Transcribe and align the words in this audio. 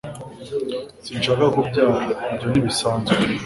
Sinshaka 1.05 1.43
kubyara 1.53 1.93
Ibyo 2.31 2.47
ntibisanzwe 2.49 3.11